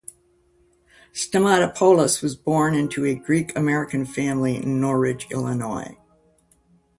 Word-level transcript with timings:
Stamatopoulos 1.13 2.23
was 2.23 2.35
born 2.35 2.73
into 2.73 3.05
a 3.05 3.13
Greek-American 3.13 4.03
family 4.03 4.55
in 4.55 4.81
Norridge, 4.81 5.29
Illinois. 5.29 5.95